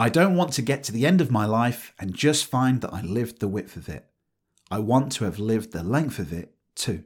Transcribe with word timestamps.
I 0.00 0.08
don't 0.08 0.36
want 0.36 0.52
to 0.52 0.62
get 0.62 0.84
to 0.84 0.92
the 0.92 1.04
end 1.04 1.20
of 1.20 1.32
my 1.32 1.44
life 1.44 1.92
and 1.98 2.14
just 2.14 2.46
find 2.46 2.82
that 2.82 2.94
I 2.94 3.02
lived 3.02 3.40
the 3.40 3.48
width 3.48 3.74
of 3.74 3.88
it. 3.88 4.06
I 4.70 4.78
want 4.78 5.10
to 5.14 5.24
have 5.24 5.40
lived 5.40 5.72
the 5.72 5.82
length 5.82 6.20
of 6.20 6.32
it 6.32 6.54
too. 6.76 7.02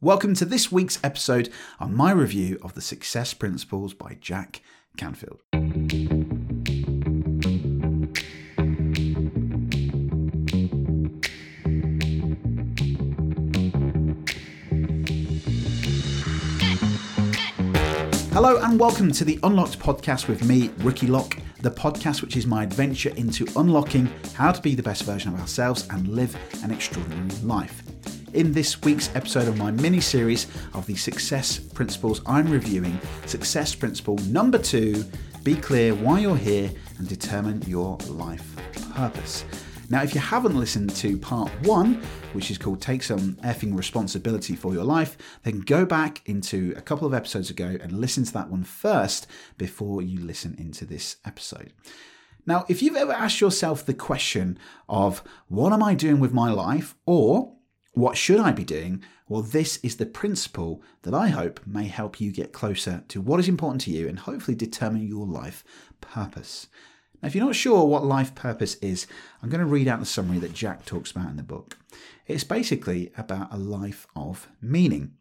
Welcome 0.00 0.34
to 0.34 0.44
this 0.44 0.72
week's 0.72 0.98
episode 1.04 1.48
on 1.78 1.94
my 1.94 2.10
review 2.10 2.58
of 2.60 2.74
The 2.74 2.80
Success 2.80 3.34
Principles 3.34 3.94
by 3.94 4.18
Jack 4.20 4.62
Canfield. 4.96 5.42
Hello 18.32 18.60
and 18.60 18.80
welcome 18.80 19.12
to 19.12 19.24
the 19.24 19.38
Unlocked 19.44 19.78
podcast 19.78 20.26
with 20.26 20.44
me, 20.44 20.70
Ricky 20.78 21.06
Lock, 21.06 21.38
the 21.66 21.72
podcast 21.72 22.22
which 22.22 22.36
is 22.36 22.46
my 22.46 22.62
adventure 22.62 23.12
into 23.16 23.44
unlocking 23.56 24.08
how 24.34 24.52
to 24.52 24.62
be 24.62 24.76
the 24.76 24.82
best 24.84 25.02
version 25.02 25.34
of 25.34 25.40
ourselves 25.40 25.88
and 25.90 26.06
live 26.06 26.36
an 26.62 26.70
extraordinary 26.70 27.28
life. 27.42 27.82
In 28.34 28.52
this 28.52 28.80
week's 28.82 29.10
episode 29.16 29.48
of 29.48 29.58
my 29.58 29.72
mini 29.72 30.00
series 30.00 30.46
of 30.74 30.86
the 30.86 30.94
success 30.94 31.58
principles, 31.58 32.22
I'm 32.24 32.48
reviewing 32.48 33.00
success 33.26 33.74
principle 33.74 34.16
number 34.28 34.58
two 34.58 35.04
be 35.42 35.56
clear 35.56 35.92
why 35.92 36.20
you're 36.20 36.36
here 36.36 36.70
and 36.98 37.08
determine 37.08 37.60
your 37.62 37.96
life 38.06 38.54
purpose. 38.94 39.44
Now, 39.88 40.02
if 40.02 40.14
you 40.14 40.20
haven't 40.20 40.58
listened 40.58 40.90
to 40.96 41.16
part 41.16 41.50
one, 41.62 42.02
which 42.32 42.50
is 42.50 42.58
called 42.58 42.82
Take 42.82 43.04
Some 43.04 43.34
Effing 43.36 43.76
Responsibility 43.76 44.56
for 44.56 44.74
Your 44.74 44.82
Life, 44.82 45.16
then 45.44 45.60
go 45.60 45.84
back 45.84 46.22
into 46.26 46.74
a 46.76 46.80
couple 46.80 47.06
of 47.06 47.14
episodes 47.14 47.50
ago 47.50 47.76
and 47.80 47.92
listen 47.92 48.24
to 48.24 48.32
that 48.32 48.50
one 48.50 48.64
first 48.64 49.28
before 49.58 50.02
you 50.02 50.18
listen 50.18 50.56
into 50.58 50.84
this 50.84 51.16
episode. 51.24 51.72
Now, 52.46 52.64
if 52.68 52.82
you've 52.82 52.96
ever 52.96 53.12
asked 53.12 53.40
yourself 53.40 53.86
the 53.86 53.94
question 53.94 54.58
of 54.88 55.22
what 55.46 55.72
am 55.72 55.82
I 55.82 55.94
doing 55.94 56.18
with 56.18 56.32
my 56.32 56.50
life 56.50 56.96
or 57.06 57.54
what 57.92 58.16
should 58.16 58.40
I 58.40 58.52
be 58.52 58.64
doing? 58.64 59.04
Well, 59.28 59.42
this 59.42 59.78
is 59.78 59.96
the 59.96 60.06
principle 60.06 60.82
that 61.02 61.14
I 61.14 61.28
hope 61.28 61.60
may 61.64 61.86
help 61.86 62.20
you 62.20 62.32
get 62.32 62.52
closer 62.52 63.04
to 63.08 63.20
what 63.20 63.40
is 63.40 63.48
important 63.48 63.82
to 63.82 63.90
you 63.90 64.08
and 64.08 64.18
hopefully 64.18 64.56
determine 64.56 65.06
your 65.06 65.26
life 65.26 65.64
purpose. 66.00 66.66
Now, 67.22 67.28
if 67.28 67.34
you're 67.34 67.44
not 67.44 67.54
sure 67.54 67.84
what 67.84 68.04
life 68.04 68.34
purpose 68.34 68.74
is, 68.76 69.06
I'm 69.42 69.48
going 69.48 69.60
to 69.60 69.66
read 69.66 69.88
out 69.88 70.00
the 70.00 70.06
summary 70.06 70.38
that 70.38 70.52
Jack 70.52 70.84
talks 70.84 71.10
about 71.10 71.30
in 71.30 71.36
the 71.36 71.42
book. 71.42 71.76
It's 72.26 72.44
basically 72.44 73.12
about 73.16 73.52
a 73.52 73.56
life 73.56 74.06
of 74.14 74.48
meaning. 74.60 75.12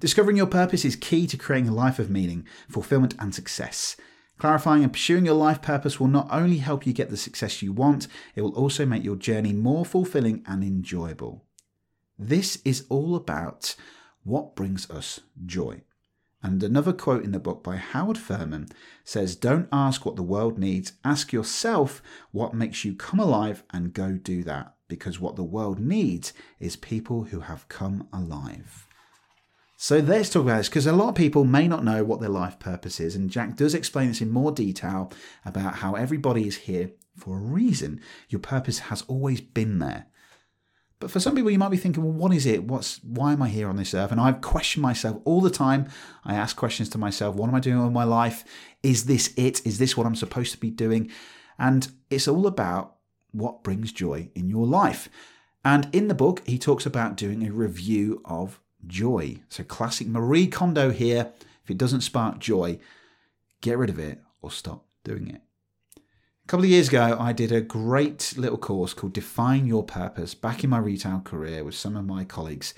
Discovering 0.00 0.36
your 0.36 0.46
purpose 0.46 0.84
is 0.84 0.96
key 0.96 1.26
to 1.26 1.36
creating 1.36 1.68
a 1.68 1.74
life 1.74 1.98
of 1.98 2.10
meaning, 2.10 2.46
fulfillment, 2.68 3.14
and 3.18 3.34
success. 3.34 3.96
Clarifying 4.38 4.84
and 4.84 4.92
pursuing 4.92 5.24
your 5.24 5.34
life 5.34 5.60
purpose 5.60 5.98
will 5.98 6.06
not 6.06 6.28
only 6.30 6.58
help 6.58 6.86
you 6.86 6.92
get 6.92 7.10
the 7.10 7.16
success 7.16 7.60
you 7.60 7.72
want, 7.72 8.06
it 8.36 8.42
will 8.42 8.54
also 8.54 8.86
make 8.86 9.02
your 9.02 9.16
journey 9.16 9.52
more 9.52 9.84
fulfilling 9.84 10.44
and 10.46 10.62
enjoyable. 10.62 11.44
This 12.16 12.58
is 12.64 12.84
all 12.88 13.16
about 13.16 13.74
what 14.22 14.54
brings 14.54 14.88
us 14.90 15.20
joy. 15.44 15.82
And 16.42 16.62
another 16.62 16.92
quote 16.92 17.24
in 17.24 17.32
the 17.32 17.40
book 17.40 17.64
by 17.64 17.76
Howard 17.76 18.16
Thurman 18.16 18.68
says, 19.04 19.34
Don't 19.34 19.68
ask 19.72 20.06
what 20.06 20.16
the 20.16 20.22
world 20.22 20.58
needs, 20.58 20.92
ask 21.04 21.32
yourself 21.32 22.00
what 22.30 22.54
makes 22.54 22.84
you 22.84 22.94
come 22.94 23.18
alive 23.18 23.64
and 23.70 23.92
go 23.92 24.12
do 24.12 24.44
that. 24.44 24.74
Because 24.86 25.20
what 25.20 25.36
the 25.36 25.42
world 25.42 25.80
needs 25.80 26.32
is 26.60 26.76
people 26.76 27.24
who 27.24 27.40
have 27.40 27.68
come 27.68 28.08
alive. 28.12 28.86
So 29.80 29.98
let's 29.98 30.30
talk 30.30 30.42
about 30.42 30.58
this 30.58 30.68
because 30.68 30.86
a 30.86 30.92
lot 30.92 31.10
of 31.10 31.14
people 31.14 31.44
may 31.44 31.68
not 31.68 31.84
know 31.84 32.02
what 32.02 32.20
their 32.20 32.28
life 32.28 32.58
purpose 32.58 32.98
is. 32.98 33.14
And 33.14 33.30
Jack 33.30 33.54
does 33.54 33.74
explain 33.74 34.08
this 34.08 34.20
in 34.20 34.30
more 34.30 34.50
detail 34.50 35.12
about 35.44 35.76
how 35.76 35.94
everybody 35.94 36.48
is 36.48 36.56
here 36.56 36.90
for 37.16 37.36
a 37.36 37.40
reason. 37.40 38.00
Your 38.28 38.40
purpose 38.40 38.80
has 38.80 39.02
always 39.02 39.40
been 39.40 39.78
there. 39.78 40.06
But 41.00 41.10
for 41.10 41.20
some 41.20 41.36
people, 41.36 41.50
you 41.50 41.58
might 41.58 41.70
be 41.70 41.76
thinking, 41.76 42.02
well, 42.02 42.12
what 42.12 42.34
is 42.34 42.44
it? 42.44 42.64
What's 42.64 43.02
why 43.04 43.32
am 43.32 43.42
I 43.42 43.48
here 43.48 43.68
on 43.68 43.76
this 43.76 43.94
earth? 43.94 44.10
And 44.10 44.20
I've 44.20 44.40
questioned 44.40 44.82
myself 44.82 45.20
all 45.24 45.40
the 45.40 45.50
time. 45.50 45.88
I 46.24 46.34
ask 46.34 46.56
questions 46.56 46.88
to 46.90 46.98
myself: 46.98 47.36
What 47.36 47.48
am 47.48 47.54
I 47.54 47.60
doing 47.60 47.82
with 47.82 47.92
my 47.92 48.04
life? 48.04 48.44
Is 48.82 49.04
this 49.04 49.32
it? 49.36 49.64
Is 49.64 49.78
this 49.78 49.96
what 49.96 50.06
I'm 50.06 50.16
supposed 50.16 50.52
to 50.52 50.58
be 50.58 50.70
doing? 50.70 51.10
And 51.58 51.90
it's 52.10 52.26
all 52.26 52.46
about 52.46 52.96
what 53.30 53.62
brings 53.62 53.92
joy 53.92 54.30
in 54.34 54.48
your 54.48 54.66
life. 54.66 55.08
And 55.64 55.88
in 55.92 56.08
the 56.08 56.14
book, 56.14 56.42
he 56.46 56.58
talks 56.58 56.86
about 56.86 57.16
doing 57.16 57.46
a 57.46 57.52
review 57.52 58.20
of 58.24 58.60
joy. 58.86 59.40
So 59.48 59.64
classic 59.64 60.06
Marie 60.06 60.46
Kondo 60.46 60.90
here. 60.90 61.32
If 61.62 61.70
it 61.70 61.78
doesn't 61.78 62.00
spark 62.00 62.38
joy, 62.38 62.78
get 63.60 63.76
rid 63.76 63.90
of 63.90 63.98
it 63.98 64.20
or 64.40 64.50
stop 64.50 64.86
doing 65.04 65.28
it. 65.28 65.42
A 66.48 66.50
couple 66.50 66.64
of 66.64 66.70
years 66.70 66.88
ago, 66.88 67.14
I 67.20 67.34
did 67.34 67.52
a 67.52 67.60
great 67.60 68.32
little 68.38 68.56
course 68.56 68.94
called 68.94 69.12
Define 69.12 69.66
Your 69.66 69.84
Purpose 69.84 70.32
back 70.32 70.64
in 70.64 70.70
my 70.70 70.78
retail 70.78 71.20
career 71.20 71.62
with 71.62 71.74
some 71.74 71.94
of 71.94 72.06
my 72.06 72.24
colleagues. 72.24 72.72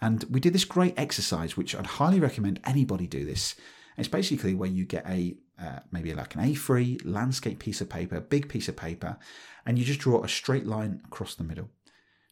And 0.00 0.24
we 0.30 0.40
did 0.40 0.54
this 0.54 0.64
great 0.64 0.94
exercise, 0.98 1.54
which 1.54 1.74
I'd 1.74 1.84
highly 1.84 2.18
recommend 2.18 2.60
anybody 2.64 3.06
do 3.06 3.26
this. 3.26 3.56
It's 3.98 4.08
basically 4.08 4.54
where 4.54 4.70
you 4.70 4.86
get 4.86 5.06
a 5.06 5.36
uh, 5.62 5.80
maybe 5.92 6.14
like 6.14 6.34
an 6.34 6.40
A3 6.40 7.02
landscape 7.04 7.58
piece 7.58 7.82
of 7.82 7.90
paper, 7.90 8.22
big 8.22 8.48
piece 8.48 8.70
of 8.70 8.76
paper, 8.76 9.18
and 9.66 9.78
you 9.78 9.84
just 9.84 10.00
draw 10.00 10.24
a 10.24 10.26
straight 10.28 10.64
line 10.64 11.02
across 11.04 11.34
the 11.34 11.44
middle. 11.44 11.68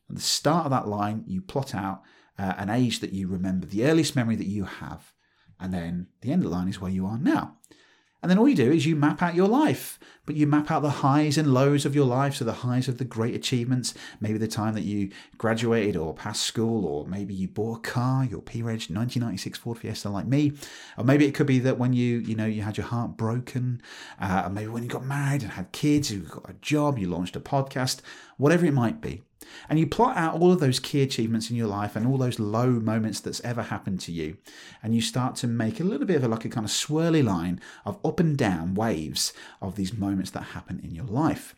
At 0.09 0.17
the 0.17 0.23
start 0.23 0.65
of 0.65 0.71
that 0.71 0.89
line, 0.89 1.23
you 1.27 1.43
plot 1.43 1.75
out 1.75 2.01
uh, 2.39 2.55
an 2.57 2.71
age 2.71 3.01
that 3.01 3.13
you 3.13 3.29
remember, 3.29 3.67
the 3.67 3.85
earliest 3.85 4.17
memory 4.17 4.37
that 4.37 4.47
you 4.47 4.65
have, 4.65 5.13
and 5.61 5.75
then 5.75 6.07
the 6.23 6.33
end 6.33 6.45
of 6.45 6.51
the 6.51 6.57
line 6.57 6.69
is 6.69 6.81
where 6.81 6.91
you 6.91 7.05
are 7.05 7.19
now. 7.19 7.59
And 8.21 8.29
then 8.29 8.39
all 8.39 8.49
you 8.49 8.57
do 8.57 8.73
is 8.73 8.85
you 8.85 8.97
map 8.97 9.23
out 9.23 9.37
your 9.37 9.47
life, 9.47 9.99
but 10.27 10.35
you 10.35 10.47
map 10.47 10.71
out 10.73 10.83
the 10.83 10.91
highs 10.91 11.39
and 11.39 11.55
lows 11.55 11.87
of 11.87 11.95
your 11.95 12.05
life. 12.05 12.35
So 12.35 12.45
the 12.45 12.53
highs 12.53 12.89
of 12.89 12.99
the 12.99 13.05
great 13.05 13.35
achievements, 13.35 13.95
maybe 14.21 14.39
the 14.39 14.49
time 14.49 14.75
that 14.75 14.83
you 14.83 15.11
graduated 15.37 15.97
or 15.97 16.15
passed 16.15 16.43
school, 16.43 16.85
or 16.85 17.07
maybe 17.07 17.33
you 17.33 17.47
bought 17.47 17.79
a 17.79 17.81
car, 17.81 18.25
your 18.25 18.43
P-Reg 18.43 18.91
1996 18.91 19.59
Ford 19.59 19.79
Fiesta 19.79 20.11
like 20.11 20.27
me. 20.27 20.53
Or 20.97 21.05
maybe 21.05 21.27
it 21.27 21.35
could 21.35 21.47
be 21.47 21.61
that 21.61 21.79
when 21.79 21.93
you, 21.93 22.19
you 22.19 22.35
know, 22.35 22.47
you 22.47 22.63
had 22.63 22.77
your 22.77 22.87
heart 22.87 23.17
broken, 23.17 23.81
uh, 24.21 24.43
or 24.47 24.51
maybe 24.51 24.69
when 24.69 24.83
you 24.83 24.89
got 24.89 25.05
married 25.05 25.43
and 25.43 25.53
had 25.53 25.71
kids, 25.71 26.11
you 26.11 26.21
got 26.21 26.51
a 26.51 26.55
job, 26.55 26.99
you 26.99 27.09
launched 27.09 27.37
a 27.37 27.41
podcast, 27.41 28.01
whatever 28.37 28.67
it 28.67 28.75
might 28.75 29.01
be. 29.01 29.23
And 29.69 29.79
you 29.79 29.87
plot 29.87 30.17
out 30.17 30.41
all 30.41 30.53
of 30.53 30.61
those 30.61 30.81
key 30.81 31.03
achievements 31.03 31.51
in 31.51 31.57
your 31.57 31.67
life 31.67 31.97
and 31.97 32.07
all 32.07 32.19
those 32.19 32.39
low 32.39 32.69
moments 32.71 33.21
that's 33.21 33.41
ever 33.41 33.63
happened 33.63 34.01
to 34.01 34.13
you. 34.13 34.37
And 34.83 34.95
you 34.95 35.01
start 35.01 35.37
to 35.37 35.47
make 35.47 35.81
a 35.81 35.85
little 35.85 36.07
bit 36.07 36.17
of 36.17 36.25
a, 36.25 36.29
like 36.29 36.45
a 36.45 36.49
kind 36.49 36.65
of 36.65 36.71
swirly 36.71 37.25
line 37.25 37.61
of 37.85 37.99
up 38.05 38.21
and 38.21 38.37
down 38.37 38.75
waves 38.75 39.33
of 39.61 39.77
these 39.77 39.97
moments 39.97 40.31
that 40.33 40.41
happen 40.41 40.81
in 40.83 40.95
your 40.95 41.07
life. 41.07 41.55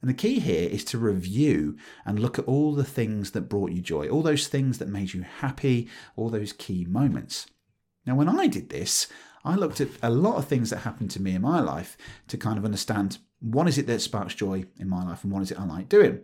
And 0.00 0.08
the 0.08 0.14
key 0.14 0.38
here 0.38 0.68
is 0.68 0.84
to 0.86 0.98
review 0.98 1.76
and 2.06 2.18
look 2.18 2.38
at 2.38 2.46
all 2.46 2.74
the 2.74 2.84
things 2.84 3.32
that 3.32 3.42
brought 3.42 3.72
you 3.72 3.82
joy, 3.82 4.08
all 4.08 4.22
those 4.22 4.48
things 4.48 4.78
that 4.78 4.88
made 4.88 5.12
you 5.12 5.22
happy, 5.22 5.88
all 6.16 6.30
those 6.30 6.54
key 6.54 6.86
moments. 6.86 7.46
Now, 8.06 8.14
when 8.14 8.28
I 8.28 8.46
did 8.46 8.70
this, 8.70 9.08
I 9.44 9.56
looked 9.56 9.80
at 9.80 9.88
a 10.02 10.10
lot 10.10 10.36
of 10.36 10.46
things 10.46 10.70
that 10.70 10.78
happened 10.78 11.10
to 11.12 11.22
me 11.22 11.34
in 11.34 11.42
my 11.42 11.60
life 11.60 11.96
to 12.28 12.38
kind 12.38 12.58
of 12.58 12.64
understand 12.64 13.18
what 13.40 13.68
is 13.68 13.78
it 13.78 13.86
that 13.86 14.00
sparks 14.00 14.34
joy 14.34 14.64
in 14.78 14.88
my 14.88 15.04
life 15.04 15.24
and 15.24 15.32
what 15.32 15.42
is 15.42 15.50
it 15.50 15.58
I 15.58 15.64
like 15.64 15.88
doing. 15.88 16.20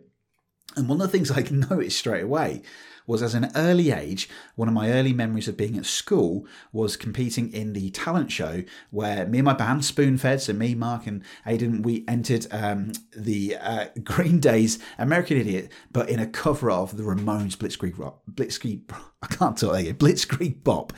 And 0.75 0.89
one 0.89 1.01
of 1.01 1.11
the 1.11 1.17
things 1.17 1.31
I 1.37 1.43
noticed 1.51 1.99
straight 1.99 2.25
away 2.25 2.63
was 3.07 3.23
as 3.23 3.35
an 3.35 3.51
early 3.55 3.91
age, 3.91 4.29
one 4.57 4.69
of 4.69 4.75
my 4.75 4.91
early 4.91 5.13
memories 5.13 5.49
of 5.49 5.57
being 5.57 5.79
at 5.79 5.87
school 5.87 6.47
was 6.73 6.97
competing 6.97 7.53
in 7.53 7.73
the 7.73 7.91
talent 7.91 8.33
show 8.33 8.63
where 8.91 9.27
me 9.27 9.39
and 9.39 9.45
my 9.45 9.53
band, 9.53 9.83
Spoonfed, 9.83 10.41
so 10.41 10.53
me, 10.53 10.75
Mark, 10.75 11.07
and 11.07 11.23
Aidan, 11.47 11.83
we 11.83 12.05
entered 12.09 12.47
um, 12.51 12.93
the 13.17 13.57
uh, 13.61 13.87
Green 14.05 14.41
Day's 14.41 14.79
American 14.99 15.37
Idiot, 15.39 15.71
but 15.93 16.09
in 16.09 16.19
a 16.19 16.27
cover 16.27 16.71
of 16.71 16.97
the 16.97 17.05
Ramones 17.05 17.57
Blitzkrieg 17.57 17.99
Rock, 17.99 18.21
Blitzkrieg, 18.31 18.83
I 19.23 19.27
can't 19.29 19.57
talk 19.57 19.77
again, 19.77 19.95
Blitzkrieg 19.95 20.63
Bop, 20.63 20.93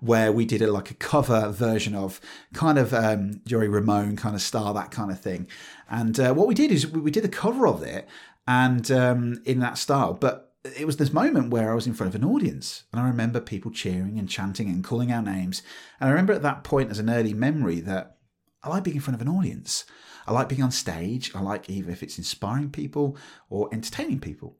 where 0.00 0.32
we 0.32 0.44
did 0.44 0.62
a, 0.62 0.70
like 0.70 0.90
a 0.90 0.94
cover 0.94 1.48
version 1.50 1.94
of 1.94 2.20
kind 2.52 2.78
of 2.78 2.92
um, 2.92 3.40
Joey 3.46 3.68
Ramone 3.68 4.16
kind 4.16 4.34
of 4.34 4.42
style, 4.42 4.74
that 4.74 4.90
kind 4.90 5.12
of 5.12 5.20
thing. 5.20 5.46
And 5.88 6.18
uh, 6.18 6.34
what 6.34 6.48
we 6.48 6.54
did 6.54 6.72
is 6.72 6.86
we, 6.86 7.00
we 7.00 7.10
did 7.10 7.22
the 7.22 7.28
cover 7.28 7.66
of 7.68 7.82
it 7.82 8.08
and 8.46 8.90
um, 8.90 9.42
in 9.44 9.60
that 9.60 9.78
style. 9.78 10.14
But 10.14 10.54
it 10.64 10.86
was 10.86 10.96
this 10.96 11.12
moment 11.12 11.50
where 11.50 11.72
I 11.72 11.74
was 11.74 11.86
in 11.86 11.94
front 11.94 12.14
of 12.14 12.20
an 12.20 12.28
audience, 12.28 12.84
and 12.92 13.00
I 13.00 13.06
remember 13.06 13.40
people 13.40 13.70
cheering 13.70 14.18
and 14.18 14.28
chanting 14.28 14.68
and 14.68 14.84
calling 14.84 15.10
out 15.10 15.24
names. 15.24 15.62
And 16.00 16.08
I 16.08 16.12
remember 16.12 16.32
at 16.32 16.42
that 16.42 16.64
point, 16.64 16.90
as 16.90 16.98
an 16.98 17.10
early 17.10 17.34
memory, 17.34 17.80
that 17.80 18.18
I 18.62 18.68
like 18.68 18.84
being 18.84 18.96
in 18.96 19.02
front 19.02 19.20
of 19.20 19.26
an 19.26 19.34
audience. 19.34 19.84
I 20.26 20.32
like 20.32 20.48
being 20.48 20.62
on 20.62 20.70
stage. 20.70 21.34
I 21.34 21.40
like 21.40 21.68
either 21.68 21.90
if 21.90 22.02
it's 22.02 22.18
inspiring 22.18 22.70
people 22.70 23.16
or 23.50 23.68
entertaining 23.72 24.20
people. 24.20 24.56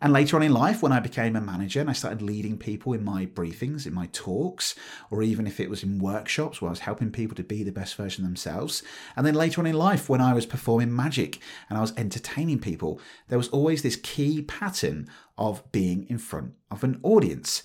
And 0.00 0.12
later 0.12 0.36
on 0.36 0.42
in 0.42 0.52
life, 0.52 0.82
when 0.82 0.92
I 0.92 1.00
became 1.00 1.34
a 1.34 1.40
manager 1.40 1.80
and 1.80 1.90
I 1.90 1.92
started 1.92 2.22
leading 2.22 2.56
people 2.56 2.92
in 2.92 3.04
my 3.04 3.26
briefings, 3.26 3.84
in 3.84 3.92
my 3.92 4.08
talks, 4.12 4.76
or 5.10 5.22
even 5.22 5.46
if 5.46 5.58
it 5.58 5.68
was 5.68 5.82
in 5.82 5.98
workshops 5.98 6.60
where 6.62 6.68
I 6.68 6.70
was 6.70 6.80
helping 6.80 7.10
people 7.10 7.34
to 7.36 7.42
be 7.42 7.64
the 7.64 7.72
best 7.72 7.96
version 7.96 8.24
of 8.24 8.30
themselves. 8.30 8.82
And 9.16 9.26
then 9.26 9.34
later 9.34 9.60
on 9.60 9.66
in 9.66 9.74
life, 9.74 10.08
when 10.08 10.20
I 10.20 10.34
was 10.34 10.46
performing 10.46 10.94
magic 10.94 11.40
and 11.68 11.76
I 11.76 11.80
was 11.80 11.92
entertaining 11.96 12.60
people, 12.60 13.00
there 13.28 13.38
was 13.38 13.48
always 13.48 13.82
this 13.82 13.96
key 13.96 14.42
pattern 14.42 15.08
of 15.36 15.70
being 15.72 16.06
in 16.08 16.18
front 16.18 16.54
of 16.70 16.84
an 16.84 17.00
audience. 17.02 17.62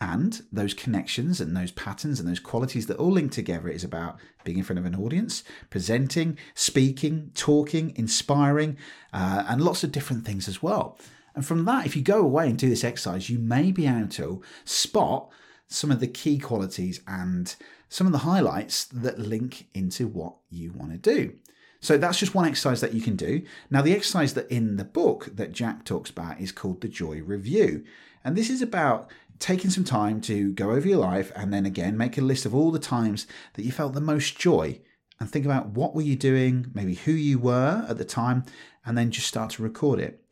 And 0.00 0.42
those 0.52 0.74
connections 0.74 1.40
and 1.40 1.56
those 1.56 1.70
patterns 1.70 2.20
and 2.20 2.28
those 2.28 2.40
qualities 2.40 2.88
that 2.88 2.98
all 2.98 3.12
link 3.12 3.32
together 3.32 3.68
is 3.68 3.84
about 3.84 4.18
being 4.42 4.58
in 4.58 4.64
front 4.64 4.78
of 4.78 4.84
an 4.84 4.96
audience, 4.96 5.44
presenting, 5.70 6.36
speaking, 6.54 7.30
talking, 7.34 7.94
inspiring, 7.96 8.76
uh, 9.14 9.44
and 9.48 9.62
lots 9.62 9.82
of 9.82 9.92
different 9.92 10.26
things 10.26 10.46
as 10.46 10.62
well. 10.62 10.98
And 11.34 11.44
from 11.44 11.64
that, 11.64 11.86
if 11.86 11.96
you 11.96 12.02
go 12.02 12.20
away 12.20 12.48
and 12.48 12.58
do 12.58 12.68
this 12.68 12.84
exercise, 12.84 13.28
you 13.28 13.38
may 13.38 13.72
be 13.72 13.86
able 13.86 14.08
to 14.08 14.42
spot 14.64 15.30
some 15.66 15.90
of 15.90 16.00
the 16.00 16.06
key 16.06 16.38
qualities 16.38 17.00
and 17.06 17.54
some 17.88 18.06
of 18.06 18.12
the 18.12 18.20
highlights 18.20 18.84
that 18.84 19.18
link 19.18 19.68
into 19.74 20.06
what 20.06 20.36
you 20.50 20.72
want 20.72 20.92
to 20.92 20.98
do. 20.98 21.34
So 21.80 21.98
that's 21.98 22.18
just 22.18 22.34
one 22.34 22.46
exercise 22.46 22.80
that 22.80 22.94
you 22.94 23.02
can 23.02 23.16
do. 23.16 23.42
Now, 23.70 23.82
the 23.82 23.94
exercise 23.94 24.34
that 24.34 24.50
in 24.50 24.76
the 24.76 24.84
book 24.84 25.28
that 25.34 25.52
Jack 25.52 25.84
talks 25.84 26.08
about 26.08 26.40
is 26.40 26.52
called 26.52 26.80
the 26.80 26.88
Joy 26.88 27.20
Review. 27.20 27.84
And 28.24 28.36
this 28.36 28.48
is 28.48 28.62
about 28.62 29.10
taking 29.38 29.70
some 29.70 29.84
time 29.84 30.20
to 30.22 30.52
go 30.52 30.70
over 30.70 30.88
your 30.88 30.98
life 30.98 31.30
and 31.36 31.52
then 31.52 31.66
again 31.66 31.96
make 31.98 32.16
a 32.16 32.22
list 32.22 32.46
of 32.46 32.54
all 32.54 32.70
the 32.70 32.78
times 32.78 33.26
that 33.54 33.64
you 33.64 33.72
felt 33.72 33.92
the 33.92 34.00
most 34.00 34.38
joy 34.38 34.80
and 35.20 35.30
think 35.30 35.44
about 35.44 35.68
what 35.68 35.94
were 35.94 36.02
you 36.02 36.16
doing, 36.16 36.70
maybe 36.74 36.94
who 36.94 37.12
you 37.12 37.38
were 37.38 37.84
at 37.88 37.98
the 37.98 38.04
time, 38.04 38.44
and 38.86 38.96
then 38.96 39.10
just 39.10 39.28
start 39.28 39.50
to 39.50 39.62
record 39.62 39.98
it. 40.00 40.23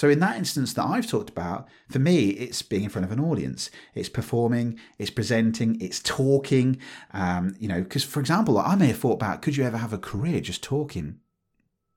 So, 0.00 0.08
in 0.08 0.20
that 0.20 0.38
instance 0.38 0.72
that 0.72 0.86
I've 0.86 1.06
talked 1.06 1.28
about, 1.28 1.68
for 1.90 1.98
me, 1.98 2.30
it's 2.30 2.62
being 2.62 2.84
in 2.84 2.88
front 2.88 3.04
of 3.04 3.12
an 3.12 3.20
audience. 3.20 3.70
It's 3.94 4.08
performing, 4.08 4.80
it's 4.96 5.10
presenting, 5.10 5.78
it's 5.78 6.00
talking. 6.00 6.78
Um, 7.12 7.54
you 7.58 7.68
know, 7.68 7.82
because 7.82 8.02
for 8.02 8.18
example, 8.18 8.56
I 8.56 8.76
may 8.76 8.86
have 8.86 8.98
thought 8.98 9.16
about 9.16 9.42
could 9.42 9.58
you 9.58 9.64
ever 9.64 9.76
have 9.76 9.92
a 9.92 9.98
career 9.98 10.40
just 10.40 10.62
talking? 10.62 11.18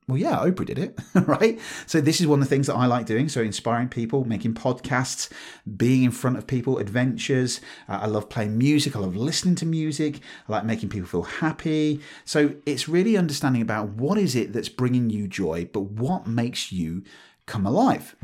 Well, 0.06 0.18
yeah, 0.18 0.36
Oprah 0.40 0.66
did 0.66 0.80
it, 0.80 1.00
right? 1.16 1.58
So, 1.86 2.02
this 2.02 2.20
is 2.20 2.28
one 2.28 2.42
of 2.42 2.46
the 2.46 2.54
things 2.54 2.68
that 2.68 2.76
I 2.76 2.88
like 2.88 3.06
doing. 3.06 3.30
So, 3.30 3.42
inspiring 3.42 3.88
people, 3.88 4.26
making 4.26 4.56
podcasts, 4.56 5.32
being 5.78 6.04
in 6.04 6.12
front 6.12 6.38
of 6.38 6.46
people, 6.46 6.80
adventures. 6.80 7.62
Uh, 7.88 8.00
I 8.02 8.08
love 8.08 8.28
playing 8.28 8.58
music. 8.58 8.98
I 8.98 9.00
love 9.00 9.16
listening 9.16 9.56
to 9.56 9.66
music. 9.66 10.20
I 10.50 10.52
like 10.52 10.66
making 10.66 10.90
people 10.90 11.08
feel 11.08 11.24
happy. 11.24 12.02
So, 12.26 12.56
it's 12.66 12.90
really 12.90 13.16
understanding 13.16 13.62
about 13.62 13.92
what 13.92 14.18
is 14.18 14.36
it 14.36 14.52
that's 14.52 14.68
bringing 14.68 15.10
you 15.10 15.26
joy, 15.26 15.70
but 15.72 15.84
what 15.84 16.28
makes 16.28 16.74
you 16.74 17.04
come 17.46 17.66
alive. 17.66 18.16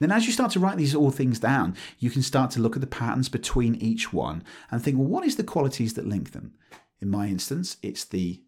Then, 0.00 0.10
as 0.10 0.26
you 0.26 0.32
start 0.32 0.50
to 0.52 0.60
write 0.60 0.76
these 0.76 0.94
all 0.94 1.10
things 1.10 1.38
down, 1.38 1.76
you 1.98 2.10
can 2.10 2.22
start 2.22 2.50
to 2.52 2.60
look 2.60 2.74
at 2.74 2.80
the 2.80 2.86
patterns 2.86 3.28
between 3.28 3.76
each 3.76 4.12
one 4.12 4.42
and 4.70 4.82
think, 4.82 4.98
well, 4.98 5.06
what 5.06 5.24
is 5.24 5.36
the 5.36 5.44
qualities 5.44 5.94
that 5.94 6.06
link 6.06 6.32
them? 6.32 6.54
In 7.00 7.10
my 7.10 7.28
instance, 7.28 7.76
it's 7.82 8.04
the 8.04 8.42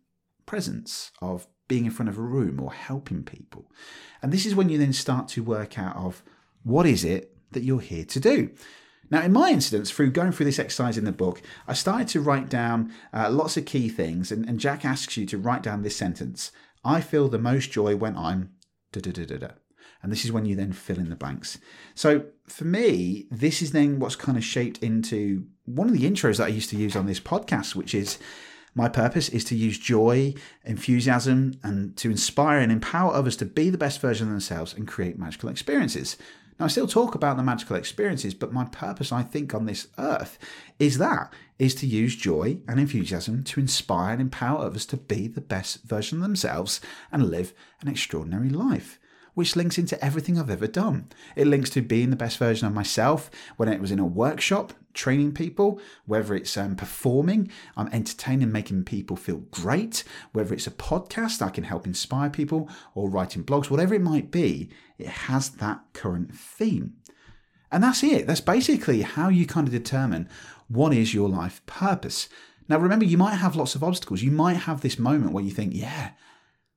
presence 0.45 1.13
of 1.23 1.47
being 1.69 1.85
in 1.85 1.91
front 1.91 2.09
of 2.09 2.19
a 2.19 2.23
room 2.23 2.61
or 2.61 2.73
helping 2.73 3.23
people. 3.23 3.71
And 4.23 4.33
this 4.33 4.47
is 4.47 4.55
when 4.55 4.69
you 4.69 4.79
then 4.79 4.93
start 4.93 5.29
to 5.29 5.43
work 5.43 5.79
out 5.79 5.97
of 5.97 6.23
what 6.63 6.87
is 6.87 7.05
it 7.05 7.37
that 7.53 7.63
you're 7.63 7.81
here 7.81 8.05
to 8.05 8.21
do. 8.21 8.51
Now, 9.11 9.23
in 9.23 9.33
my 9.33 9.51
instance, 9.51 9.91
through 9.91 10.11
going 10.11 10.33
through 10.33 10.47
this 10.47 10.59
exercise 10.59 10.99
in 10.99 11.05
the 11.05 11.13
book, 11.13 11.41
I 11.69 11.75
started 11.75 12.09
to 12.09 12.21
write 12.21 12.49
down 12.49 12.93
uh, 13.13 13.31
lots 13.31 13.57
of 13.57 13.65
key 13.65 13.89
things. 13.89 14.33
And, 14.33 14.49
and 14.49 14.59
Jack 14.59 14.85
asks 14.85 15.17
you 15.17 15.27
to 15.27 15.39
write 15.39 15.63
down 15.63 15.83
this 15.83 15.97
sentence 15.97 16.51
I 16.85 17.01
feel 17.01 17.29
the 17.29 17.39
most 17.39 17.73
joy 17.73 17.97
when 17.97 18.17
I'm 18.17 18.51
da 18.93 19.01
da 19.01 19.11
da 19.11 19.25
da 19.25 19.37
da. 19.39 19.49
And 20.03 20.13
this 20.13 20.25
is 20.25 20.33
when 20.33 20.45
you 20.47 20.55
then 20.55 20.73
fill 20.73 20.99
in 20.99 21.11
the 21.11 21.17
blanks. 21.17 21.59
So 21.95 22.27
for 22.47 22.65
me, 22.65 23.27
this 23.31 23.63
is 23.63 23.73
then 23.73 23.99
what's 23.99 24.17
kind 24.17 24.39
of 24.39 24.45
shaped 24.45 24.79
into 24.83 25.47
one 25.65 25.89
of 25.89 25.95
the 25.95 26.09
intros 26.09 26.39
that 26.39 26.45
I 26.47 26.49
used 26.49 26.71
to 26.71 26.77
use 26.77 26.95
on 26.97 27.07
this 27.07 27.21
podcast, 27.21 27.75
which 27.75 27.95
is 27.95 28.19
my 28.75 28.91
purpose 28.91 29.31
is 29.31 29.43
to 29.45 29.57
use 29.57 29.79
joy, 29.79 30.35
enthusiasm, 30.65 31.59
and 31.63 31.97
to 31.97 32.11
inspire 32.11 32.61
and 32.61 32.71
empower 32.71 33.15
others 33.15 33.37
to 33.39 33.47
be 33.47 33.71
the 33.71 33.79
best 33.79 34.01
version 34.01 34.27
of 34.27 34.33
themselves 34.33 34.75
and 34.75 34.87
create 34.87 35.19
magical 35.19 35.49
experiences. 35.49 36.19
Now, 36.59 36.67
I 36.67 36.69
still 36.69 36.87
talk 36.87 37.15
about 37.15 37.39
the 37.39 37.43
magical 37.43 37.77
experiences, 37.77 38.35
but 38.35 38.53
my 38.53 38.65
purpose, 38.65 39.13
I 39.13 39.23
think, 39.23 39.55
on 39.55 39.65
this 39.65 39.89
earth 39.99 40.39
is 40.79 40.99
that 40.99 41.33
is 41.59 41.75
to 41.77 41.87
use 41.87 42.17
joy 42.17 42.59
and 42.69 42.79
enthusiasm 42.79 43.45
to 43.45 43.61
inspire 43.61 44.13
and 44.13 44.21
empower 44.21 44.59
others 44.65 44.85
to 44.87 44.97
be 44.99 45.27
the 45.27 45.41
best 45.41 45.83
version 45.85 46.19
of 46.19 46.23
themselves 46.23 46.81
and 47.11 47.31
live 47.31 47.55
an 47.81 47.89
extraordinary 47.89 48.51
life 48.51 48.99
which 49.37 49.55
links 49.55 49.77
into 49.77 50.03
everything 50.03 50.39
I've 50.39 50.49
ever 50.49 50.67
done. 50.67 51.11
It 51.37 51.47
links 51.47 51.69
to 51.71 51.83
being 51.83 52.09
the 52.09 52.17
best 52.17 52.39
version 52.39 52.67
of 52.67 52.73
myself 52.73 53.31
when 53.59 53.69
it 53.69 53.83
was 53.83 53.91
in 53.91 53.99
a 53.99 54.07
workshop, 54.07 54.73
training 54.95 55.33
people, 55.33 55.79
whether 56.07 56.35
it's 56.35 56.57
um, 56.57 56.75
performing, 56.75 57.51
I'm 57.77 57.89
entertaining, 57.93 58.51
making 58.51 58.85
people 58.85 59.15
feel 59.15 59.41
great, 59.51 60.05
whether 60.33 60.55
it's 60.55 60.67
a 60.67 60.71
podcast, 60.71 61.43
I 61.43 61.51
can 61.51 61.65
help 61.65 61.87
inspire 61.87 62.31
people, 62.31 62.71
or 62.95 63.11
writing 63.11 63.45
blogs, 63.45 63.69
whatever 63.69 63.95
it 63.95 64.01
might 64.01 64.31
be, 64.31 64.71
it 64.97 65.07
has 65.07 65.51
that 65.51 65.83
current 65.93 66.35
theme. 66.35 66.95
And 67.71 67.85
that's 67.85 68.03
it. 68.03 68.27
That's 68.27 68.41
basically 68.41 69.03
how 69.03 69.29
you 69.29 69.45
kind 69.45 69.69
of 69.69 69.75
determine 69.75 70.31
what 70.69 70.95
is 70.95 71.13
your 71.13 71.29
life 71.29 71.61
purpose. 71.67 72.31
Now, 72.71 72.79
remember, 72.79 73.05
you 73.05 73.19
might 73.19 73.35
have 73.35 73.55
lots 73.55 73.75
of 73.75 73.85
obstacles. 73.85 74.23
You 74.23 74.31
might 74.31 74.55
have 74.55 74.81
this 74.81 74.99
moment 74.99 75.33
where 75.33 75.45
you 75.45 75.51
think, 75.51 75.75
yeah, 75.75 76.13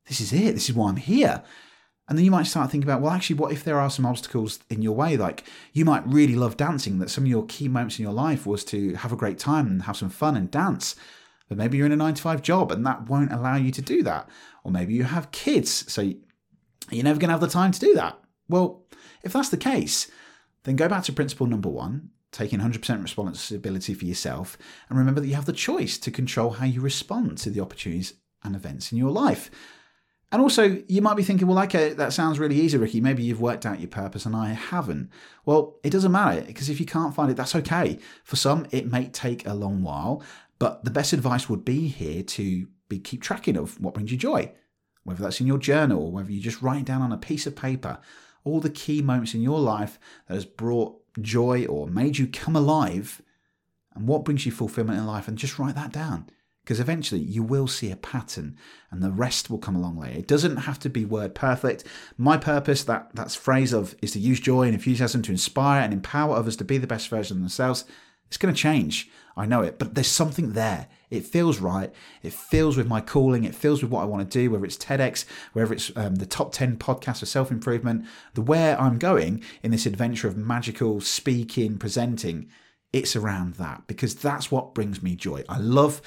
this 0.10 0.20
is 0.20 0.34
it. 0.34 0.56
This 0.56 0.68
is 0.68 0.76
why 0.76 0.90
I'm 0.90 0.98
here. 0.98 1.42
And 2.10 2.18
then 2.18 2.26
you 2.26 2.32
might 2.32 2.48
start 2.48 2.72
thinking 2.72 2.90
about, 2.90 3.02
well, 3.02 3.14
actually, 3.14 3.36
what 3.36 3.52
if 3.52 3.64
there 3.64 3.80
are 3.80 3.90
some 3.90 4.06
obstacles 4.06 4.60
in 4.72 4.82
your 4.82 4.96
way? 4.96 5.16
Like 5.16 5.44
you 5.74 5.86
might 5.86 6.06
really 6.08 6.36
love 6.36 6.58
dancing, 6.58 6.98
that 6.98 7.12
some 7.12 7.24
of 7.24 7.30
your 7.30 7.46
key 7.46 7.68
moments 7.68 8.00
in 8.00 8.04
your 8.04 8.14
life 8.14 8.48
was 8.48 8.66
to 8.66 8.96
have 8.96 9.14
a 9.14 9.16
great 9.16 9.38
time 9.38 9.68
and 9.68 9.84
have 9.84 9.96
some 9.96 10.10
fun 10.10 10.36
and 10.36 10.50
dance. 10.50 10.96
But 11.48 11.60
maybe 11.60 11.78
you're 11.78 11.86
in 11.86 11.92
a 11.92 11.96
nine 11.96 12.16
to 12.16 12.22
five 12.22 12.42
job 12.42 12.72
and 12.72 12.84
that 12.86 13.08
won't 13.08 13.32
allow 13.32 13.56
you 13.56 13.72
to 13.72 13.82
do 13.82 14.02
that. 14.04 14.28
Or 14.64 14.72
maybe 14.72 14.96
you 14.96 15.04
have 15.04 15.32
kids, 15.32 15.92
so 15.92 16.02
you're 16.02 17.04
never 17.04 17.20
going 17.20 17.30
to 17.30 17.34
have 17.34 17.42
the 17.42 17.48
time 17.48 17.72
to 17.72 17.80
do 17.80 17.94
that. 17.94 18.20
Well, 18.48 18.86
if 19.24 19.34
that's 19.34 19.50
the 19.50 19.58
case, 19.58 20.10
then 20.64 20.76
go 20.76 20.90
back 20.90 21.04
to 21.04 21.14
principle 21.14 21.46
number 21.46 21.70
one, 21.70 22.10
taking 22.32 22.60
100% 22.60 23.04
responsibility 23.04 23.94
for 23.94 24.06
yourself, 24.06 24.58
and 24.90 24.98
remember 24.98 25.22
that 25.22 25.28
you 25.28 25.36
have 25.36 25.46
the 25.46 25.54
choice 25.54 26.00
to 26.00 26.12
control 26.12 26.52
how 26.52 26.66
you 26.66 26.82
respond 26.82 27.38
to 27.40 27.52
the 27.52 27.60
opportunities 27.62 28.16
and 28.44 28.56
events 28.56 28.92
in 28.92 28.98
your 28.98 29.12
life. 29.12 29.52
And 30.32 30.42
also, 30.42 30.82
you 30.88 31.02
might 31.02 31.18
be 31.18 31.24
thinking, 31.24 31.48
well, 31.48 31.64
okay, 31.64 31.94
that 31.94 32.14
sounds 32.14 32.38
really 32.38 32.60
easy, 32.60 32.78
Ricky. 32.78 33.02
Maybe 33.02 33.24
you've 33.24 33.42
worked 33.42 33.66
out 33.66 33.80
your 33.80 33.90
purpose 33.90 34.26
and 34.28 34.36
I 34.36 34.50
haven't. 34.50 35.10
Well, 35.44 35.80
it 35.84 35.90
doesn't 35.90 36.12
matter 36.12 36.42
because 36.42 36.70
if 36.70 36.80
you 36.80 36.86
can't 36.86 37.16
find 37.16 37.32
it, 37.32 37.38
that's 37.38 37.56
okay. 37.56 37.98
For 38.24 38.36
some, 38.36 38.68
it 38.70 38.92
may 38.92 39.08
take 39.08 39.48
a 39.48 39.56
long 39.56 39.82
while, 39.82 40.22
but 40.60 40.84
the 40.84 40.92
best 40.92 41.14
advice 41.14 41.50
would 41.50 41.66
be 41.66 41.88
here 41.88 42.22
to 42.22 42.68
be 42.90 43.00
keep 43.00 43.24
tracking 43.24 43.58
of 43.58 43.80
what 43.82 43.96
brings 43.96 44.12
you 44.12 44.18
joy, 44.18 44.52
whether 45.04 45.24
that's 45.24 45.42
in 45.42 45.48
your 45.48 45.58
journal 45.58 46.04
or 46.04 46.12
whether 46.12 46.32
you 46.32 46.42
just 46.42 46.62
write 46.62 46.86
down 46.86 47.02
on 47.02 47.12
a 47.12 47.18
piece 47.18 47.48
of 47.48 47.56
paper 47.56 48.00
all 48.44 48.60
the 48.60 48.70
key 48.70 49.02
moments 49.02 49.34
in 49.34 49.42
your 49.42 49.60
life 49.60 50.00
that 50.28 50.36
has 50.36 50.46
brought 50.46 51.00
joy 51.22 51.66
or 51.66 51.88
made 51.88 52.18
you 52.18 52.28
come 52.28 52.56
alive 52.56 53.22
and 53.94 54.08
what 54.08 54.24
brings 54.24 54.46
you 54.46 54.52
fulfillment 54.52 54.98
in 54.98 55.06
life 55.06 55.28
and 55.28 55.38
just 55.38 55.60
write 55.60 55.76
that 55.76 55.92
down 55.92 56.30
because 56.70 56.80
eventually 56.80 57.20
you 57.20 57.42
will 57.42 57.66
see 57.66 57.90
a 57.90 57.96
pattern 57.96 58.56
and 58.92 59.02
the 59.02 59.10
rest 59.10 59.50
will 59.50 59.58
come 59.58 59.76
along 59.76 59.98
later. 59.98 60.20
It 60.20 60.28
doesn't 60.28 60.58
have 60.58 60.78
to 60.82 60.90
be 60.90 61.04
word 61.04 61.34
perfect. 61.34 61.84
My 62.16 62.38
purpose, 62.38 62.84
that 62.84 63.10
that's 63.16 63.34
phrase 63.34 63.74
of 63.74 63.96
is 64.04 64.12
to 64.12 64.20
use 64.20 64.40
joy 64.40 64.66
and 64.66 64.76
enthusiasm 64.76 65.24
to 65.24 65.32
inspire 65.32 65.82
and 65.82 65.92
empower 65.92 66.36
others 66.36 66.56
to 66.58 66.64
be 66.64 66.78
the 66.78 66.86
best 66.86 67.10
version 67.10 67.38
of 67.38 67.42
themselves. 67.42 67.86
It's 68.28 68.38
going 68.38 68.54
to 68.54 68.62
change. 68.62 69.10
I 69.36 69.48
know 69.48 69.64
it, 69.64 69.80
but 69.80 69.96
there's 69.96 70.06
something 70.06 70.54
there. 70.54 70.90
It 71.10 71.26
feels 71.26 71.58
right. 71.58 71.92
It 72.22 72.34
feels 72.34 72.78
with 72.78 72.86
my 72.86 73.02
calling. 73.02 73.46
It 73.46 73.56
feels 73.56 73.82
with 73.82 73.92
what 73.92 74.04
I 74.04 74.06
want 74.06 74.30
to 74.30 74.40
do, 74.40 74.52
whether 74.52 74.66
it's 74.66 74.78
TEDx, 74.78 75.26
whether 75.54 75.74
it's 75.74 75.92
um, 75.96 76.18
the 76.18 76.28
top 76.28 76.52
10 76.52 76.78
podcasts 76.78 77.22
for 77.22 77.26
self 77.26 77.50
improvement, 77.50 78.06
the 78.36 78.44
where 78.44 78.80
I'm 78.80 79.00
going 79.00 79.44
in 79.64 79.72
this 79.72 79.88
adventure 79.88 80.28
of 80.28 80.38
magical 80.38 81.02
speaking, 81.02 81.80
presenting. 81.80 82.48
It's 82.94 83.16
around 83.16 83.56
that 83.56 83.88
because 83.88 84.14
that's 84.14 84.52
what 84.52 84.76
brings 84.76 85.02
me 85.02 85.16
joy. 85.16 85.44
I 85.50 85.58
love 85.58 86.04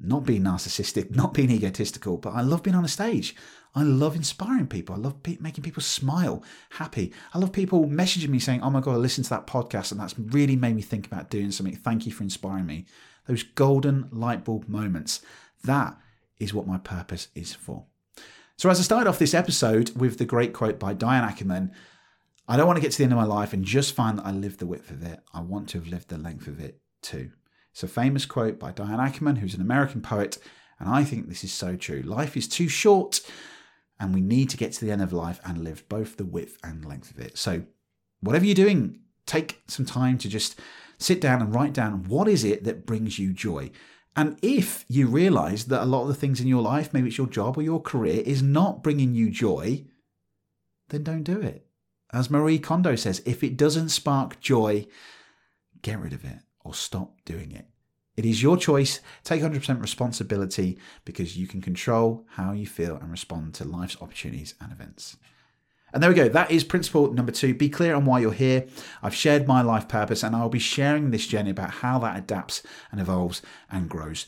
not 0.00 0.24
being 0.24 0.42
narcissistic, 0.42 1.10
not 1.14 1.34
being 1.34 1.50
egotistical, 1.50 2.16
but 2.16 2.34
I 2.34 2.42
love 2.42 2.62
being 2.62 2.76
on 2.76 2.84
a 2.84 2.88
stage. 2.88 3.34
I 3.74 3.82
love 3.82 4.16
inspiring 4.16 4.68
people. 4.68 4.94
I 4.94 4.98
love 4.98 5.16
making 5.40 5.62
people 5.62 5.82
smile, 5.82 6.42
happy. 6.70 7.12
I 7.34 7.38
love 7.38 7.52
people 7.52 7.86
messaging 7.86 8.30
me 8.30 8.38
saying, 8.38 8.62
Oh 8.62 8.70
my 8.70 8.80
God, 8.80 8.94
I 8.94 8.96
listened 8.96 9.26
to 9.26 9.30
that 9.30 9.46
podcast 9.46 9.92
and 9.92 10.00
that's 10.00 10.18
really 10.18 10.56
made 10.56 10.76
me 10.76 10.82
think 10.82 11.06
about 11.06 11.28
doing 11.28 11.50
something. 11.50 11.76
Thank 11.76 12.06
you 12.06 12.12
for 12.12 12.22
inspiring 12.22 12.64
me. 12.64 12.86
Those 13.26 13.42
golden 13.42 14.08
light 14.10 14.44
bulb 14.44 14.66
moments. 14.68 15.20
That 15.64 15.98
is 16.38 16.54
what 16.54 16.66
my 16.66 16.78
purpose 16.78 17.28
is 17.34 17.54
for. 17.54 17.84
So, 18.56 18.70
as 18.70 18.78
I 18.80 18.82
start 18.82 19.06
off 19.06 19.18
this 19.18 19.34
episode 19.34 19.94
with 19.94 20.16
the 20.16 20.24
great 20.24 20.54
quote 20.54 20.78
by 20.78 20.94
Diane 20.94 21.24
Ackerman, 21.24 21.72
I 22.48 22.56
don't 22.56 22.66
want 22.66 22.78
to 22.78 22.80
get 22.80 22.92
to 22.92 22.98
the 22.98 23.04
end 23.04 23.12
of 23.12 23.18
my 23.18 23.24
life 23.24 23.52
and 23.52 23.64
just 23.64 23.94
find 23.94 24.18
that 24.18 24.26
I 24.26 24.30
lived 24.30 24.60
the 24.60 24.66
width 24.66 24.90
of 24.90 25.02
it. 25.02 25.20
I 25.34 25.40
want 25.40 25.68
to 25.70 25.78
have 25.78 25.88
lived 25.88 26.08
the 26.08 26.16
length 26.16 26.46
of 26.46 26.60
it 26.60 26.80
too. 27.02 27.32
It's 27.76 27.82
a 27.82 27.88
famous 27.88 28.24
quote 28.24 28.58
by 28.58 28.72
Diane 28.72 29.00
Ackerman, 29.00 29.36
who's 29.36 29.52
an 29.52 29.60
American 29.60 30.00
poet, 30.00 30.38
and 30.80 30.88
I 30.88 31.04
think 31.04 31.28
this 31.28 31.44
is 31.44 31.52
so 31.52 31.76
true. 31.76 32.00
Life 32.00 32.34
is 32.34 32.48
too 32.48 32.68
short, 32.68 33.20
and 34.00 34.14
we 34.14 34.22
need 34.22 34.48
to 34.48 34.56
get 34.56 34.72
to 34.72 34.82
the 34.82 34.90
end 34.90 35.02
of 35.02 35.12
life 35.12 35.40
and 35.44 35.62
live 35.62 35.86
both 35.86 36.16
the 36.16 36.24
width 36.24 36.56
and 36.64 36.86
length 36.86 37.10
of 37.10 37.18
it. 37.18 37.36
So, 37.36 37.64
whatever 38.20 38.46
you're 38.46 38.54
doing, 38.54 39.00
take 39.26 39.60
some 39.66 39.84
time 39.84 40.16
to 40.16 40.28
just 40.30 40.58
sit 40.96 41.20
down 41.20 41.42
and 41.42 41.54
write 41.54 41.74
down 41.74 42.04
what 42.04 42.28
is 42.28 42.44
it 42.44 42.64
that 42.64 42.86
brings 42.86 43.18
you 43.18 43.34
joy. 43.34 43.70
And 44.16 44.38
if 44.40 44.86
you 44.88 45.06
realize 45.06 45.66
that 45.66 45.82
a 45.82 45.84
lot 45.84 46.04
of 46.04 46.08
the 46.08 46.14
things 46.14 46.40
in 46.40 46.48
your 46.48 46.62
life, 46.62 46.94
maybe 46.94 47.08
it's 47.08 47.18
your 47.18 47.26
job 47.26 47.58
or 47.58 47.62
your 47.62 47.82
career, 47.82 48.22
is 48.24 48.42
not 48.42 48.82
bringing 48.82 49.14
you 49.14 49.28
joy, 49.28 49.84
then 50.88 51.02
don't 51.02 51.24
do 51.24 51.42
it. 51.42 51.66
As 52.10 52.30
Marie 52.30 52.58
Kondo 52.58 52.96
says, 52.96 53.20
if 53.26 53.44
it 53.44 53.58
doesn't 53.58 53.90
spark 53.90 54.40
joy, 54.40 54.86
get 55.82 55.98
rid 55.98 56.14
of 56.14 56.24
it 56.24 56.38
or 56.66 56.74
stop 56.74 57.12
doing 57.24 57.52
it. 57.52 57.66
It 58.16 58.26
is 58.26 58.42
your 58.42 58.56
choice. 58.56 59.00
Take 59.24 59.42
100% 59.42 59.80
responsibility 59.80 60.78
because 61.04 61.36
you 61.36 61.46
can 61.46 61.60
control 61.60 62.26
how 62.30 62.52
you 62.52 62.66
feel 62.66 62.96
and 62.96 63.10
respond 63.10 63.54
to 63.54 63.64
life's 63.64 63.96
opportunities 64.00 64.54
and 64.60 64.72
events. 64.72 65.16
And 65.92 66.02
there 66.02 66.10
we 66.10 66.16
go. 66.16 66.28
That 66.28 66.50
is 66.50 66.64
principle 66.64 67.12
number 67.12 67.30
two. 67.30 67.54
Be 67.54 67.68
clear 67.68 67.94
on 67.94 68.04
why 68.04 68.20
you're 68.20 68.32
here. 68.32 68.66
I've 69.02 69.14
shared 69.14 69.46
my 69.46 69.62
life 69.62 69.86
purpose 69.86 70.22
and 70.22 70.34
I'll 70.34 70.48
be 70.48 70.58
sharing 70.58 71.10
this 71.10 71.26
journey 71.26 71.50
about 71.50 71.70
how 71.70 71.98
that 72.00 72.18
adapts 72.18 72.62
and 72.90 73.00
evolves 73.00 73.40
and 73.70 73.88
grows. 73.88 74.26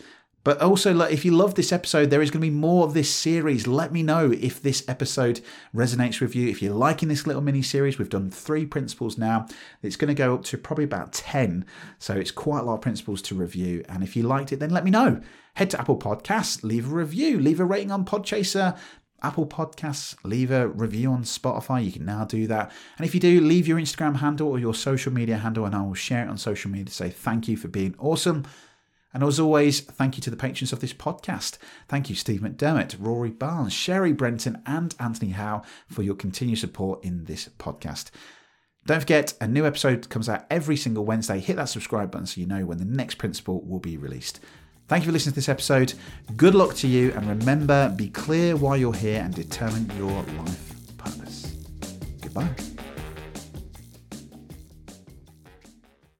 But 0.48 0.62
also, 0.62 0.98
if 1.02 1.26
you 1.26 1.32
love 1.32 1.56
this 1.56 1.74
episode, 1.74 2.08
there 2.08 2.22
is 2.22 2.30
going 2.30 2.40
to 2.40 2.46
be 2.46 2.50
more 2.50 2.86
of 2.86 2.94
this 2.94 3.14
series. 3.14 3.66
Let 3.66 3.92
me 3.92 4.02
know 4.02 4.32
if 4.32 4.62
this 4.62 4.82
episode 4.88 5.42
resonates 5.76 6.22
with 6.22 6.34
you. 6.34 6.48
If 6.48 6.62
you're 6.62 6.72
liking 6.72 7.10
this 7.10 7.26
little 7.26 7.42
mini 7.42 7.60
series, 7.60 7.98
we've 7.98 8.08
done 8.08 8.30
three 8.30 8.64
principles 8.64 9.18
now. 9.18 9.46
It's 9.82 9.96
going 9.96 10.08
to 10.08 10.14
go 10.14 10.32
up 10.32 10.44
to 10.44 10.56
probably 10.56 10.84
about 10.84 11.12
10. 11.12 11.66
So 11.98 12.14
it's 12.14 12.30
quite 12.30 12.60
a 12.60 12.62
lot 12.62 12.76
of 12.76 12.80
principles 12.80 13.20
to 13.24 13.34
review. 13.34 13.84
And 13.90 14.02
if 14.02 14.16
you 14.16 14.22
liked 14.22 14.50
it, 14.50 14.58
then 14.58 14.70
let 14.70 14.84
me 14.84 14.90
know. 14.90 15.20
Head 15.56 15.68
to 15.68 15.80
Apple 15.80 15.98
Podcasts, 15.98 16.64
leave 16.64 16.90
a 16.90 16.94
review, 16.94 17.38
leave 17.38 17.60
a 17.60 17.66
rating 17.66 17.90
on 17.90 18.06
Podchaser. 18.06 18.74
Apple 19.22 19.46
Podcasts, 19.46 20.16
leave 20.24 20.50
a 20.50 20.68
review 20.68 21.12
on 21.12 21.24
Spotify. 21.24 21.84
You 21.84 21.92
can 21.92 22.06
now 22.06 22.24
do 22.24 22.46
that. 22.46 22.72
And 22.96 23.06
if 23.06 23.12
you 23.12 23.20
do, 23.20 23.42
leave 23.42 23.68
your 23.68 23.78
Instagram 23.78 24.16
handle 24.16 24.48
or 24.48 24.58
your 24.58 24.74
social 24.74 25.12
media 25.12 25.36
handle, 25.36 25.66
and 25.66 25.74
I 25.74 25.82
will 25.82 25.92
share 25.92 26.24
it 26.24 26.30
on 26.30 26.38
social 26.38 26.70
media 26.70 26.86
to 26.86 26.94
say 26.94 27.10
thank 27.10 27.48
you 27.48 27.58
for 27.58 27.68
being 27.68 27.94
awesome. 27.98 28.46
And 29.14 29.22
as 29.22 29.40
always, 29.40 29.80
thank 29.80 30.16
you 30.16 30.22
to 30.22 30.30
the 30.30 30.36
patrons 30.36 30.72
of 30.72 30.80
this 30.80 30.92
podcast. 30.92 31.56
Thank 31.88 32.10
you, 32.10 32.16
Steve 32.16 32.40
McDermott, 32.40 32.96
Rory 32.98 33.30
Barnes, 33.30 33.72
Cheri 33.72 34.12
Brenton, 34.12 34.62
and 34.66 34.94
Anthony 35.00 35.32
Howe 35.32 35.62
for 35.88 36.02
your 36.02 36.14
continued 36.14 36.58
support 36.58 37.02
in 37.04 37.24
this 37.24 37.48
podcast. 37.58 38.10
Don't 38.86 39.00
forget, 39.00 39.34
a 39.40 39.48
new 39.48 39.66
episode 39.66 40.08
comes 40.08 40.28
out 40.28 40.46
every 40.50 40.76
single 40.76 41.04
Wednesday. 41.04 41.40
Hit 41.40 41.56
that 41.56 41.66
subscribe 41.66 42.10
button 42.10 42.26
so 42.26 42.40
you 42.40 42.46
know 42.46 42.64
when 42.64 42.78
the 42.78 42.84
next 42.84 43.16
principle 43.16 43.62
will 43.66 43.80
be 43.80 43.96
released. 43.96 44.40
Thank 44.88 45.04
you 45.04 45.08
for 45.08 45.12
listening 45.12 45.32
to 45.32 45.36
this 45.36 45.48
episode. 45.50 45.92
Good 46.36 46.54
luck 46.54 46.74
to 46.76 46.88
you, 46.88 47.12
and 47.12 47.28
remember 47.28 47.92
be 47.94 48.08
clear 48.08 48.56
why 48.56 48.76
you're 48.76 48.94
here 48.94 49.20
and 49.20 49.34
determine 49.34 49.90
your 49.98 50.10
life 50.10 50.96
purpose. 50.96 51.54
Goodbye. 52.22 52.77